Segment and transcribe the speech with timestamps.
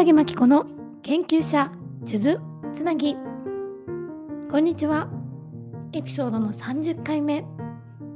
[0.00, 0.66] 桜木真紀子の
[1.02, 1.70] 研究者
[2.06, 2.40] 数珠
[2.72, 3.16] つなぎ。
[4.50, 5.10] こんにちは。
[5.92, 7.44] エピソードの30回目。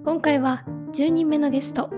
[0.02, 1.90] 今回は10人目のゲスト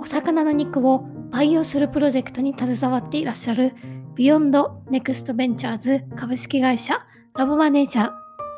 [0.00, 3.76] お魚の肉を培養するプロジェクトに携わっていらっしゃる
[4.16, 8.12] Beyond Next Ventures 株式会社ラボマネージャー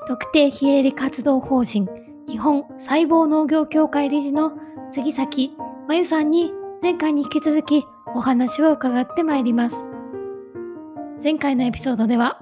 [0.08, 1.86] 特定非営利活動法人
[2.26, 4.52] 日本細胞農業協会理事の
[4.90, 5.52] 杉崎
[5.88, 9.93] 真由さんに前回に引き続きお話を伺ってまいります。
[11.22, 12.40] 前回のエピソードでは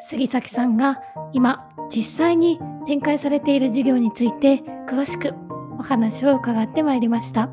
[0.00, 1.00] 杉崎さんが
[1.32, 5.34] 今実際に展開されている事業について詳しく
[5.78, 7.50] お話を伺ってまいりました。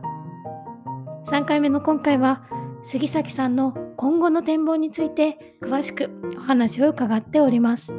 [1.27, 2.43] 3回目の今回は
[2.84, 7.93] 杉崎さんの今後の展望について詳しくお話を伺っております。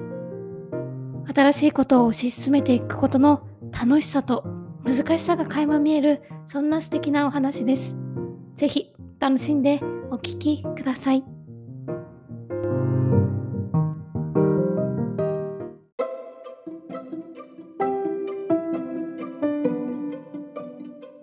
[1.34, 4.44] 新しいことを推し進めていくことの楽しさと
[4.84, 7.96] 難しさが垣間見えるそんな素敵なお話です。
[8.56, 9.80] ぜひ楽しんで
[10.10, 11.31] お聞きください。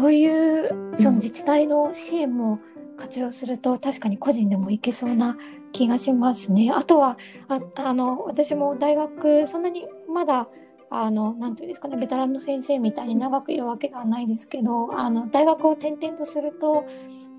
[0.10, 2.60] こういうその自治体の支援も
[2.98, 5.38] 活用すると確かに個人でもいけそうな
[5.72, 6.72] 気がしますね。
[6.74, 10.50] あとはああの私も大学そんなにまだ
[10.90, 16.86] あのなんていうんですかねベテランの先生みたいに長くいるわけではないですけどあの大学を転々とすると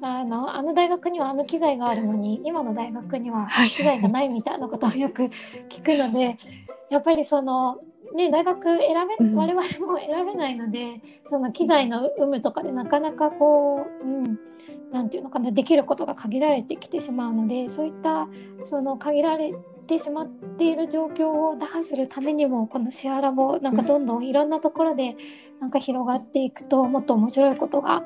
[0.01, 5.25] あのあの大学にはあの機材があるのに今の大学には機材がないみたいなことをよく
[5.69, 6.39] 聞くので
[6.89, 7.81] やっぱりその
[8.15, 14.39] ね、大学選べ、我々も選べないので、その機材の有無とかでなかなかこう、うん、
[14.93, 18.29] なんていうのかな、できることが限られてきてしまうので、そういった、
[18.65, 19.55] その限られ
[19.87, 25.17] てしまっている状況を打破するためにも、このシェアラボ、なんかどんどんいろんなところで、
[25.61, 28.03] なんか広がっていくと、もっと面白いことが、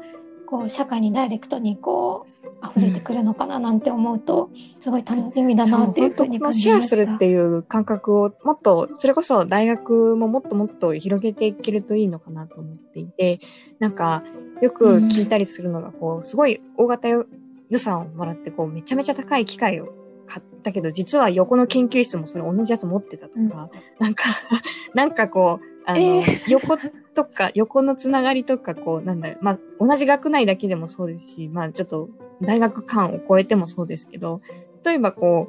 [0.47, 6.63] こう、社会にダイレクトにこう、溢れてくるのかななんて思うと、すごい楽しみだなっていうふうに感じました。
[6.63, 13.41] シェアするっていう感覚をもっと、それこそ大学ももっともっと広げていけるといいのかなと思っていて、
[13.79, 14.23] なんか、
[14.61, 17.27] よく聞いたりするのが、こう、すごい大型予
[17.79, 19.93] 算をもらって、こう、めちゃめちゃ高い機械を
[20.27, 23.49] 買ったけど、実は横の研究室もそれ同じやつ持ってたとか、うん、
[23.99, 24.25] なんか、
[24.95, 26.77] なんかこう、あの、えー、横
[27.15, 32.09] とか、横のつながりとか、こう、なんだろまあ、同じ学内だけでもそうですし、まあ、ちょっと、
[32.41, 34.41] 大学間を超えてもそうですけど、
[34.85, 35.49] 例えばこ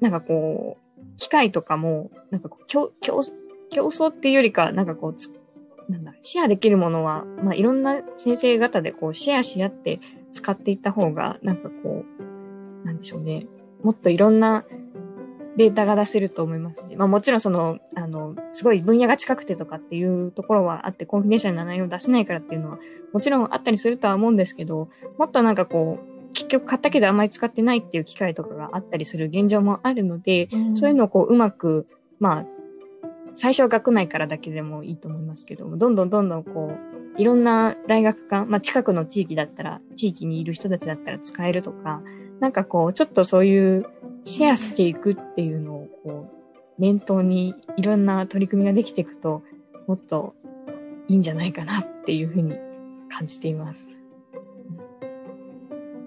[0.00, 2.92] う、なんかこう、機械とかも、なんかこう、競、
[3.70, 10.00] 争っていうよりか、なんかこう、なんだ、シェアできるものは、まあ、いろんな先生方でこう、シェアし合って
[10.32, 12.04] 使っていった方が、なんかこ
[12.82, 13.46] う、なんでしょうね。
[13.82, 14.64] もっといろんな
[15.56, 22.78] データが出せると思いますし、まあもちろんその、あの、すごい分野が近くてとかっていうところはあって、コンフィデンシャルな内容を出せないからっていうのは、
[23.12, 24.88] もちろんあったりするとは思うんですけど、
[25.18, 31.86] もっとなんかこう、結局買ったけどあんまり使ってないっていう機会とかがあったりする現状もあるので、うん、そういうのをこううまく、
[32.18, 32.46] まあ、
[33.34, 36.72] 最初は学内からだけでもいいと思いますけども、どんどんどんどんこ
[37.16, 42.02] う、いろんな大学間、まあ近くの地域だったら、地域にいる人たちだったら使えるとか、
[42.40, 43.86] なんかこう、ちょっとそういう
[44.24, 46.30] シェアしていくっていうのを、こ
[46.78, 49.42] う、念頭にいろんな取り組みができていくと、
[49.86, 50.34] もっと
[51.08, 52.56] いいんじゃないかなっていうふうに
[53.10, 53.99] 感じています。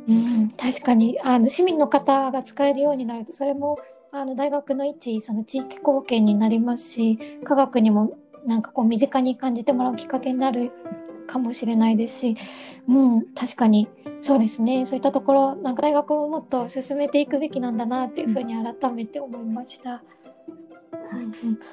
[0.07, 3.77] うん、確かに、あの、市民の方が使えるようになると、それも、
[4.11, 10.71] あの、大学の一、その地域貢献になりますし、科学にもなんかこう身近に感じてもらうきっかけになる
[11.27, 12.37] かもしれないですし、
[12.87, 13.87] うん、確かに。
[14.21, 14.85] そうですね。
[14.85, 20.03] そういったところなんか大学をもっと進めていくべきなんだなっていうふうに改めて思いました。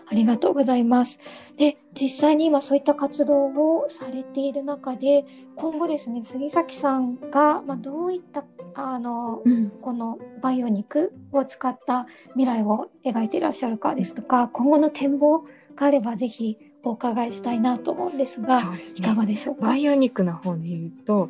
[0.06, 1.18] ありがとうございます。
[1.56, 5.24] で、実際に今そういった活動をされている中で、
[5.56, 15.40] 今後ですね、杉崎さんが、まあ、どういった、あの、うん、このバイオ肉を使った未来を描いていらっしゃるかですとか、今後の展望
[15.76, 19.66] があればぜひお伺いしたいなと思うんですが、すね、いかがでしょうか？
[19.66, 21.28] バイオ肉の方で言うと、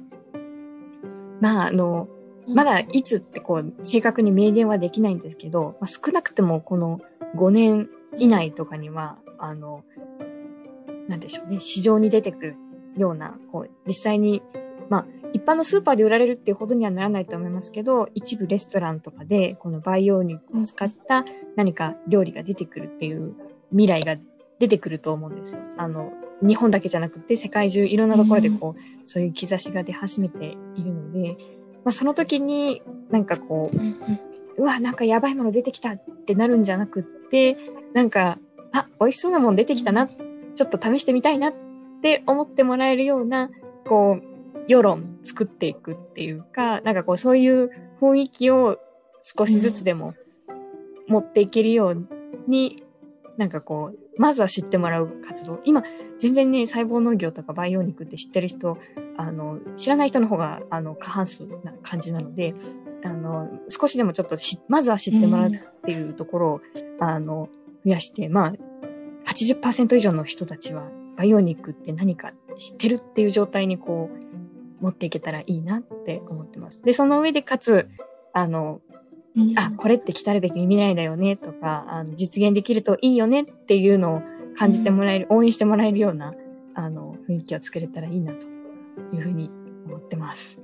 [1.40, 2.08] まあ、あの、
[2.46, 7.00] まだいつってこう、正確に明言はできないんですけど、まあ、少なくてもこの
[7.36, 9.84] 5年以内とかには、あの、
[11.08, 12.56] なんでしょうね、市場に出てくる
[12.96, 14.42] ような、こう、実際に、
[14.88, 21.24] まあ、一般のスーパーで売られるっていうほどにはならないと思いますけど、一部レストランとかで、この培養肉を使った
[21.56, 23.34] 何か料理が出てくるっていう
[23.70, 24.16] 未来が
[24.58, 25.60] 出てくると思うんですよ。
[25.76, 31.36] あの、日本だけじゃなくて世界中いろんなところでこう、うん、そういう兆しが出始めているので、
[31.84, 34.20] まあ、その時になんかこう、うん、
[34.58, 37.56] うわ、なんかやばいもの出てきたってなるんじゃなくって、で
[37.92, 38.38] なんか、
[38.72, 41.54] あ、美味しそうなもの出てきたな、ちょっと試してみたいなっ
[42.02, 43.50] て思ってもらえるような、
[43.86, 44.30] こう、
[44.68, 48.78] 世論作っていくっていうか、なんかこうそういう雰囲気を
[49.22, 50.14] 少しずつでも
[51.08, 52.06] 持っていけるよう
[52.46, 52.84] に、
[53.36, 55.60] なんかこう、まずは知ってもらう活動。
[55.64, 55.82] 今、
[56.18, 58.76] 全然ね、細胞農業とか培養肉って知ってる人、
[59.16, 62.54] あの、知らない人の方が、あの、過半数な感じなので、
[63.04, 64.36] あの、少しでもちょっと
[64.68, 66.60] まずは知ってもらうっていうところを、
[67.00, 67.48] あの、
[67.84, 68.52] 増やして、まあ、
[69.30, 76.82] 80%以上の人たちは培養肉って何か知ってるっていう状態にこう、持っていけたらいいなって思ってます。
[76.82, 77.88] で、その上でかつ、
[78.32, 78.80] あの、
[79.36, 84.22] うん、あ、これって来たるべき未来だよねとか、あの実現できるといいよねっていうのを
[84.56, 86.34] 感じてもらえる、うん、応援してもらえるような、
[86.74, 88.46] あの、雰囲気を作れたらいいなと
[89.14, 89.50] いうふうに
[89.86, 90.58] 思ってます。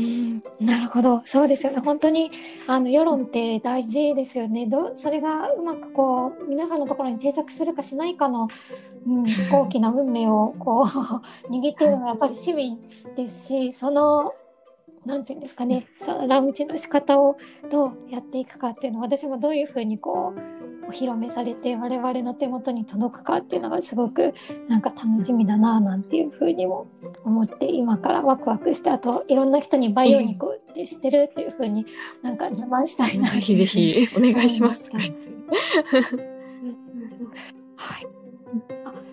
[0.00, 1.22] うん、なるほど。
[1.26, 1.80] そうですよね。
[1.80, 2.30] 本当に
[2.66, 4.66] あの世論って大事ですよね。
[4.66, 8.48] どそれがうまくこう皆さんのところに定着するかしないかの、
[9.06, 10.84] うん、 大きな運命をこう
[11.52, 12.78] 握っているのはやっぱり市民
[13.14, 14.32] ですしその
[15.04, 15.86] なんていうんですかね。
[16.00, 17.36] そのラウンジの仕方を
[17.70, 20.59] どうやっていくかっていうのは私もどういうふうにこう
[20.90, 24.34] お披露目されて我々の手元に届くかっていうのがすごく
[24.68, 26.88] なんか楽しみだななんていうふうにも
[27.24, 31.86] 思って今からワクワクしてあといろんな人に培養肉って知ってるっていうふうに
[32.22, 34.90] なんか自慢したいなぜひぜひお願いします。
[34.90, 35.14] はい。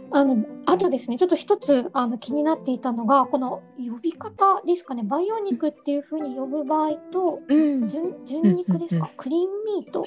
[0.09, 5.03] あのあとですねちょっと一つあの気になっていたのがこの呼び方ですかね。
[5.03, 10.05] 培養肉っていうふうに呼ぶ場合と、うん、純純肉ですか、うんうんうん、クリーンミート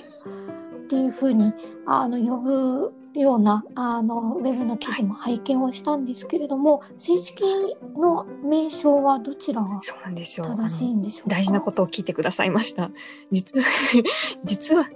[0.91, 1.55] っていうふうに
[1.87, 7.45] あの呼ぶようなあのウェブの記事も拝見をしたんですけれども、はい、正式
[7.97, 11.37] の名称はどちらが正しいんでしょうか？
[11.37, 12.91] 大事なことを聞いてくださいました。
[13.31, 13.67] 実は、
[14.45, 14.89] 実は、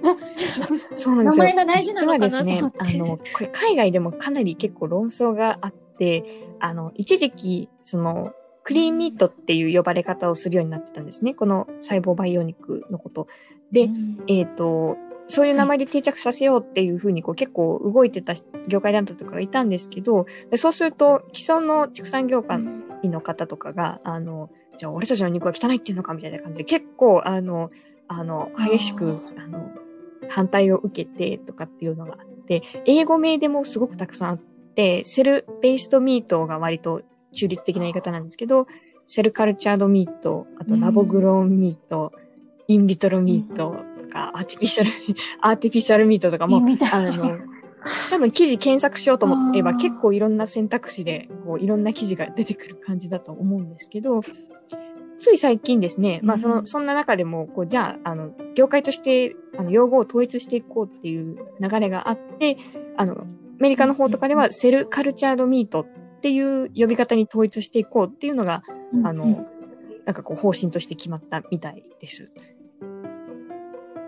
[0.96, 1.44] そうなんですよ。
[1.44, 8.32] 名前が大事なのかな実はですね、あの、これ海外でもかなり結構論争があって、あの、一時期、その、
[8.64, 11.34] クリーンミートっていう呼ばれ方をするようになってたんですね。
[11.34, 13.26] この細胞培養肉のこと。
[13.72, 14.96] で、うん、えっ、ー、と、
[15.28, 18.34] そういう名前で定着させようっていうふうにこう結構動いてた
[18.68, 20.26] 業界団体とかがいたんですけど、
[20.56, 22.60] そうすると既存の畜産業界
[23.04, 27.70] の方とかが、あの、じゃあ俺たちの肉は汚いっていうのかみたいな感じで結構あの、
[28.08, 29.70] あの、激しく、あの、
[30.28, 37.02] 反対を受けてとかっていうのがあって、英語名でもすごくたくさんあって、 cell-based meat が割と
[37.32, 38.66] 中立的な言い方なんですけど、
[39.06, 42.12] cell-cultured meat、あと lab-grown meat、
[42.68, 43.76] in vitro meat、
[44.12, 47.38] か、 artificial、artificial meat とかも、あの、
[48.10, 54.20] 多分記事検索しようと思えば結構いろんな選択肢で、こう、いろんな記事が出てくる感じだと思うんですけど、
[55.18, 62.56] つい最近ですね、まあその、そんな中でも、こう、じゃあ、あの、業界として、あの、用語を統一していこうっていう流れがあって、
[62.96, 63.24] あの、ア
[63.60, 68.62] メリカの方とかでは、セルカルチャードミートっていう呼び方に統一していこうっていうのが、
[69.04, 69.46] あの、
[70.04, 72.32] なんかこう、方針として決まったみたいです。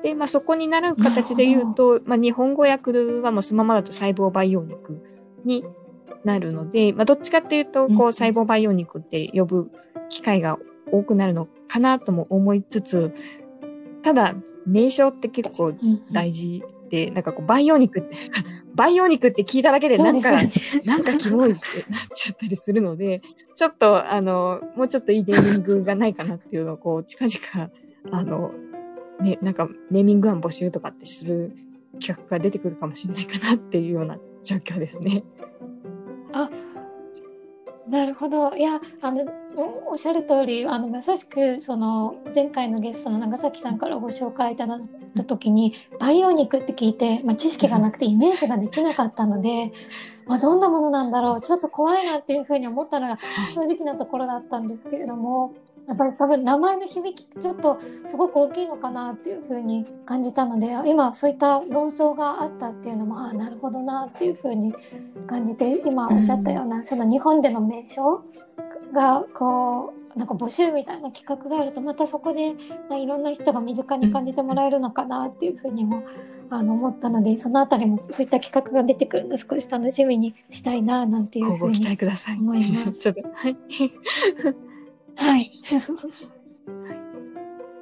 [0.04, 2.92] で、まあ、そこになる形で言うと、まあ、日本語訳
[3.22, 5.02] はもうそのままだと細胞培養肉
[5.46, 5.64] に
[6.24, 9.70] なるので、まあ、どっちかっていうと、こう、細胞培養肉って呼ぶ
[10.10, 10.58] 機会が
[10.92, 13.14] 多くなるのかなとも思いつつ、
[14.02, 14.34] ただ、
[14.66, 15.72] 名称って結構
[16.12, 18.14] 大事で、なんかこう、培養肉って、
[18.74, 20.50] 培養肉って聞いただけでなんか、ね、
[20.84, 21.60] なんかキモいって
[21.90, 23.22] なっちゃったりするので、
[23.56, 27.70] ちょっと、あの、もうちょっといいネーミングがないかなっていうのを、こう、近々、
[28.10, 28.52] あの、
[29.20, 31.56] ね、なんかネーミング案募集とかってする
[32.00, 35.24] 企画が出てくるかもしれないかなっていうような状況ですね。
[36.32, 36.50] あ
[37.88, 39.24] なるほどいやあの
[39.86, 44.80] おっしゃる通りあのまさしくその前回のゲストの長崎さんからご紹介いただい
[45.14, 49.72] た時に培養肉って聞いて、まあ、知識がなくてイメージができなかったので、
[50.26, 53.18] まあ、どんなものなんだろうちょっと怖いなっていうふうに思ったのが
[53.54, 55.52] 正直なところだったんですけれども
[55.86, 64.72] やっぱり多分名前の響きちょっとすごく大きいのかなっていうふうに感じたので今そういった論争があったっていうのもああなるほどなっていうふうに
[65.26, 68.22] 感じて今おっしゃったような、その日本での名称
[68.92, 72.54] がこうなんか募集みたいな企画があるとまたそこで
[72.96, 76.04] いろんな人が身近に感じてもらえるのかなっていうふうにも
[76.50, 81.80] あの思ったのでそのあたりもそういった企画が出てくるの少し楽しみにしたいななんていうふうに
[82.38, 83.08] 思います。
[83.34, 83.56] はい
[85.16, 85.52] はい。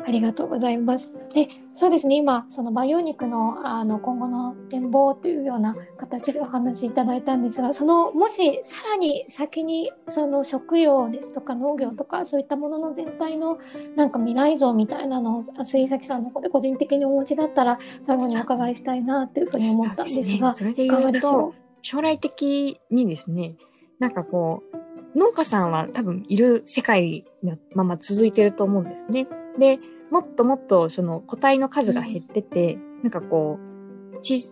[0.05, 1.13] ありがとうございます。
[1.33, 2.17] で、そうですね。
[2.17, 13.59] 今、その培養肉のあの今後の展望というような形でお話しいただいたんですが、そのもしさらに先にその食用ですとか農業とかそういったものの全体の
[13.97, 23.55] なんか未来像みたいなのを杉崎さんの方で個人的にお持ちだったら最後にお伺いしたいなというふうに思ったんですが、そ、ね,、れで言うと将来的にですね、
[23.99, 24.72] なんかこう
[25.15, 29.27] 農家さんは多分いる世界のまま続いてると思うんですね。
[29.59, 29.79] で、
[30.11, 34.51] もっともっとその個体の数が減ってて、なんかこう、ち、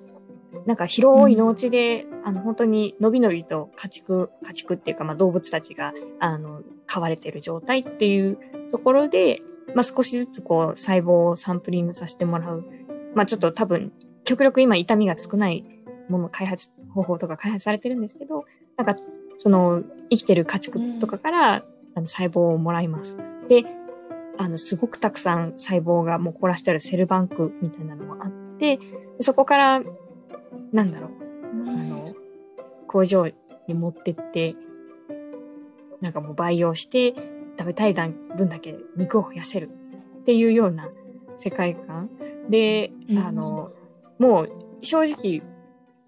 [0.67, 8.39] なんか広い農地で、あの、本当に伸び伸びと家畜、家畜っていうか、まあ動物たちが、あの、飼われてる状態っていう
[8.71, 9.43] ところで、
[9.75, 12.65] まあ少しずつこう、細胞をサンプリングさせてもらう。
[13.15, 13.93] まあちょっと多分、
[14.25, 15.65] 極力今痛みが少ない
[16.09, 18.45] もの開発、方法とか開発されてるんですけど、
[18.77, 18.97] なんか、
[19.41, 21.55] その、生きてる家畜とかから、
[21.95, 23.17] あの、細胞をもらいます。
[23.49, 23.65] で、
[24.37, 28.79] あの、すごくたくさん細胞がもう凝らしてあるセルバンクみたいなのもあって、
[29.21, 29.83] そこから、
[30.73, 31.11] なんだろう、
[31.69, 32.15] あの、
[32.87, 33.29] 工場
[33.67, 34.55] に持ってって、
[36.03, 37.15] なんかもう培養して、
[37.59, 39.71] 食べたい分だけ肉を増やせる
[40.21, 40.89] っていうような
[41.39, 42.11] 世界観。
[42.51, 43.73] で、あの、
[44.19, 44.51] もう
[44.83, 45.43] 正直、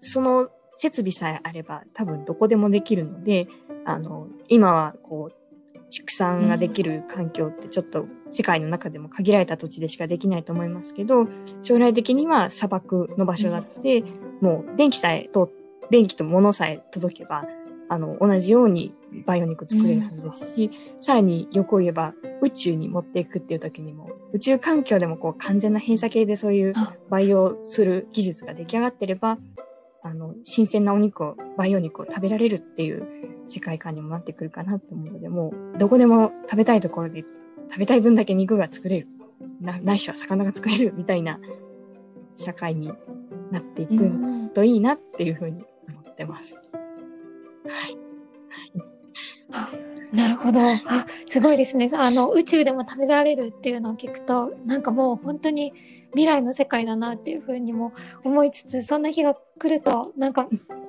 [0.01, 3.47] その設備さえあれば多分どこでもできるので、
[3.85, 5.35] あの、今はこう、
[5.89, 11.27] 畜産ができる環境ってちょっと世界の中でも限られた土地でしかできないと思いますけど、
[11.61, 14.03] 将来的には砂漠の場所だって、
[14.41, 15.51] もう電気さえと、
[15.91, 17.43] 電気と物さえ届けば、
[17.89, 18.91] あの、同じように
[19.27, 26.73] バイオ肉作れるはずですし、うん、さらに横を言えば宇宙に持っていくっていう時にも、宇宙環境でもこう完全な閉鎖系でそういう
[27.11, 29.37] 培養する技術が出来上がってれば、
[30.03, 33.07] あの、新鮮なお肉を、培養肉を食べられるっていう
[33.47, 37.23] 世界観にもなってくるかなと思うので、もう、どこでも食べたいところで、
[37.71, 39.07] 食べたい分だけ肉が作れる。
[39.61, 41.39] な、ないしは魚が作れるみたいな
[42.35, 42.91] 社会に
[43.51, 46.55] なっていくといいなっていうふうに思ってます。
[46.55, 48.02] はい。
[50.13, 50.61] なるほど。
[50.61, 51.89] あ、すごいですね。
[51.93, 55.73] あの、宇宙でも食べられるっていうのを聞くと、なんかもう本当に
[56.13, 57.93] 未来の世界だなっていうふうにも
[58.23, 60.47] 思いつつそんな日が来るとなんか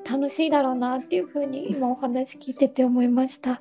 [0.08, 3.60] 楽しいだろうなっていうふうに今お話聞いてて思いました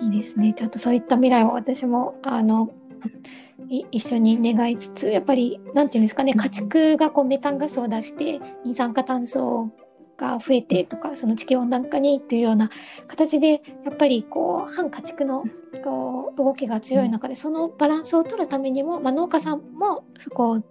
[0.00, 2.70] いいですねちょっとそういった未来を私もあの
[3.90, 9.70] 一緒に願いつつやっぱり何て言うんですかね家畜がこうメタンガスを出して二酸化炭素
[10.20, 12.70] が増えてとかその地球温暖化にというような
[13.08, 15.44] 形でやっぱりこう反家畜の
[15.82, 20.62] こう動きが強い中でそのバランスを取るためにも、まあ、農家さんもそこを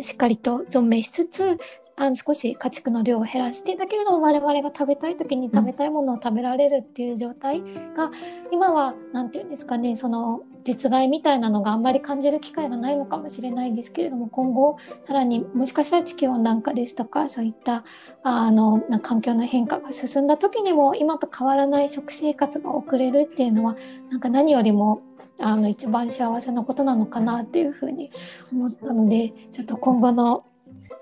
[0.00, 1.58] しっかりと存命しつつ
[1.96, 7.62] あの少し家畜の量を減らしてだけれども我々が食べたい時に食べたいものを食べられるっていう状態
[7.94, 8.10] が
[8.50, 17.84] 今は何て言うんですかねその実害みたいなのがあんまり感じる機会がないのかもしれないんですけれども今後さらにもしかしたら地球温暖化ですとかそういった
[18.22, 23.76] あの環境の変化が進んだ時にも今と変わらない食生活が送れるっていうのは
[24.10, 25.02] なんか何よりも
[25.40, 28.10] あの一番幸せなことなのかなっていうふうに
[28.52, 30.44] 思ったのでちょっと今後の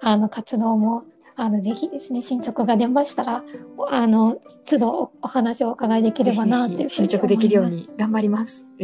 [0.00, 1.04] あの活動も
[1.36, 3.44] あのぜひですね進捗が出ましたら
[3.88, 8.64] あの都度お話をお伺いできればなっていう進捗できるように頑張ります。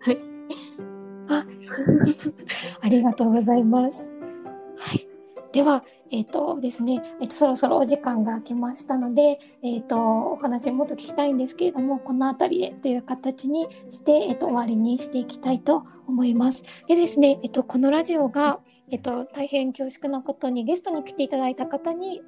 [0.00, 0.18] はい。
[1.28, 1.46] あ
[2.82, 4.08] ありがとうございます。
[4.76, 5.06] はい。
[5.52, 16.64] ではえっ、ー、とですね、えっ、ー、と、そろそろお時間が来ましたので、えっ、ー、と、お話もっと聞きたいんですけれども、この辺りでという形にして、えっ、と、終わりにしていきたいと思います。
[16.86, 22.20] でですね、えっと、このラジオが、えっと、大変恐縮なことにゲストに来ていただいた方に、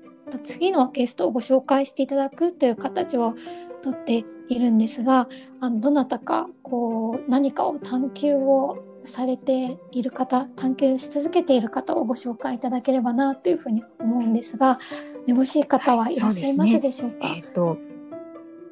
[0.45, 3.35] 次のゲストをご紹介していただくという形を
[3.83, 5.29] とっているんですが、
[5.61, 14.79] あのどなたか、こう、何かを探求をされている方探求し続けている方をご紹介いただければなというふうに思うんですが
[15.27, 17.79] めぼしい方はいらっしゃいますでしょうか、はい、ね、えっ、ー、と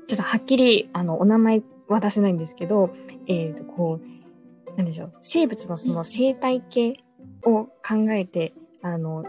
[0.06, 2.94] ちょっとはっきりあのお名前は出せないんですけど、
[3.26, 7.04] えっ、ー、とこうなんでしょう生物のその生態系
[7.44, 9.24] を考えて、うん、あの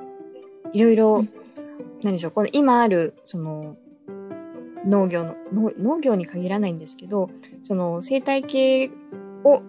[0.73, 1.29] いろいろ、うん、
[2.01, 3.75] なんでしょうこの今あるその
[4.85, 5.35] 農業の
[5.77, 7.29] 農業に限らないんですけど
[7.63, 8.89] その生態系
[9.43, 9.61] を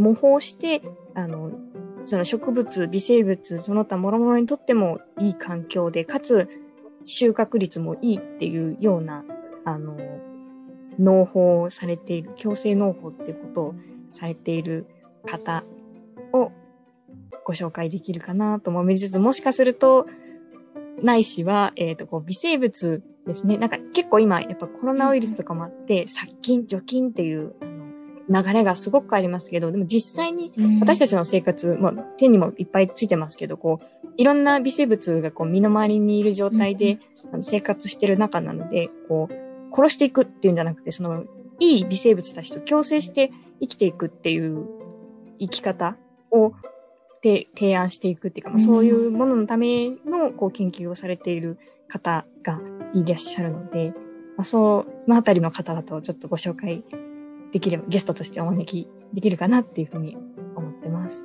[0.00, 0.82] 模倣して、
[1.14, 1.52] あの、
[2.04, 6.48] その植物、微生物、その他諸々にとってもいい環境で、かつ
[7.04, 9.24] 収穫率もいいっていうような、
[9.64, 9.96] あの、
[10.98, 13.74] 農法をされている、強制農法っていうことを
[14.12, 14.86] されている
[15.26, 15.64] 方
[16.32, 16.50] を
[17.44, 20.06] ご紹介できるかなと思いつつ、もしかすると、
[21.02, 23.56] ないしは、えっ、ー、と、こう、微生物ですね。
[23.56, 27.54] なんか結構今、やっぱコロナウイルスとかもあって、殺菌、除菌っていう、
[28.30, 36.98] 流れがすごくありますけど、でも実際に私たちの生活、まあ、手にもいっぱいついてますけど、こう、いろんな微生物がこう身の回りにいる状態で、
[37.32, 41.24] あの生活してる中なので、こう、殺していくっていうんじゃなくて、その、
[41.58, 44.64] いい微生物たちと共生して生きていくっていう
[45.40, 45.96] 生き方
[46.30, 46.52] を
[47.22, 51.58] 提案していくっていうか、まあ、そういうもののためのこう研究をされている
[51.88, 52.60] 方が
[52.94, 53.92] いらっしゃるので、
[54.36, 56.82] まあ、そのあたりの方だとちょっとご紹介
[57.52, 60.16] できれば、ゲストとしてお招きできるかなっていうふうに
[60.54, 60.90] 思ってます。
[61.00, 61.24] ます。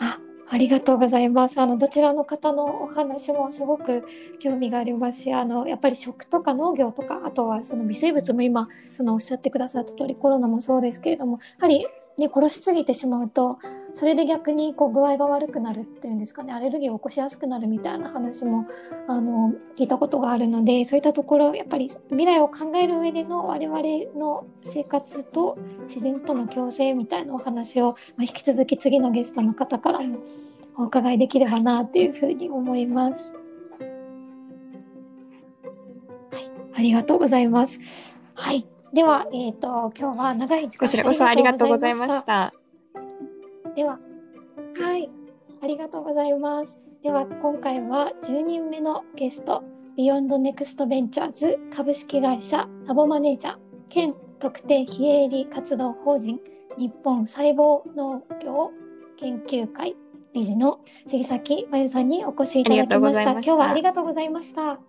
[0.00, 0.18] あ、
[0.48, 1.60] ありがとうございます。
[1.60, 4.04] あの、どちらの方のお話もすごく
[4.40, 13.58] 興味がありますし、あの、やっぱり食とか農業とか、あとはその微生物も今、そのおっしゃってくださった通り、コロナもそうですけれども、やはりね、殺しすぎてしまうと、
[13.94, 18.66] それで逆にこう具合が悪くなるっていうんですかね、アレルギーを起こしやすくなるみたいな話も、
[19.06, 23.82] あの、聞いたことがあるので、そういったところ、やっぱり未来を考える上での我々
[24.16, 30.18] の生活と自然との共生みたいなお話を、まあ、引き続き次のゲストの方からも
[30.76, 33.34] お伺いできればなっていうふうに思います。
[36.32, 37.80] はい、ありがとうございます。
[38.34, 38.66] はい。
[38.92, 42.52] では、えっ、と、今日は長い時間こちらこそありがとうございました。
[43.78, 44.00] では、
[44.80, 45.08] はい、
[45.62, 46.80] ありがとうございます。
[47.00, 49.62] では、今回は10人目のゲスト、
[49.96, 53.56] ビヨンドネクストベンチャーズ株式会社ラボマネージャー
[53.88, 56.40] 兼特定非営利活動法人
[56.76, 58.72] 日本細胞農業
[59.16, 59.94] 研究会
[60.34, 63.22] 理事の杉崎真由さんにお越しいただきました。
[63.22, 64.80] した今日はありがとうございました。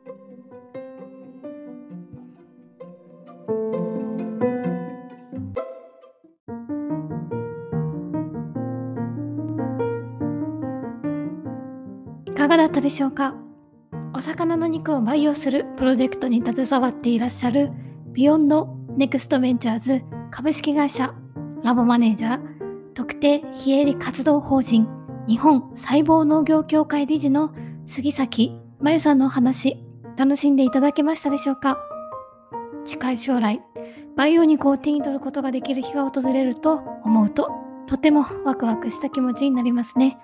[12.39, 13.35] かがだったでしょうか？
[14.13, 17.69] お魚の肉を培養するプロジェクトに携わっていらっしゃる
[18.13, 21.13] ビヨンドネクストベンチャーズ株式会社
[21.63, 24.87] ラボマネージャー特定非営利活動法人
[25.27, 27.53] 日本細胞農業協会理事の
[27.85, 29.83] 杉崎真由さんのお話
[30.15, 31.77] 楽しんでいただけましたでしょうか？
[32.85, 33.61] 近い将来
[34.15, 37.51] 培養肉を手に取ることができる日が訪れると思うと
[37.85, 40.17] とてもワクワクした気持ちになりますね。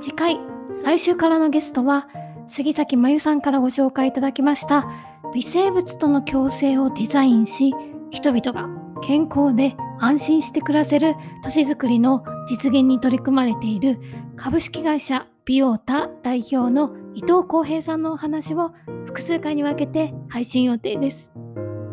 [0.00, 0.40] 次回
[0.84, 2.08] 来週からのゲストは
[2.48, 4.86] 杉崎真由さんからご紹介いただきました
[5.34, 7.74] 微生物との共生をデザインし
[8.10, 8.68] 人々が
[9.02, 13.98] 健康で安心して暮らせる都市づくりの実現に取り組まれている
[14.36, 18.72] 株式会社ビオータ代表の伊藤浩平さんのお話を
[19.06, 21.30] 複数回に分けて配信予定です。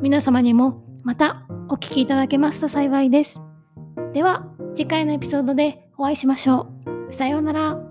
[0.02, 3.40] 皆様にもまたお聞きいただけますと幸いです。
[4.14, 6.68] では次回のエピソードでお会いしましょ
[7.10, 7.14] う。
[7.14, 7.83] さようなら。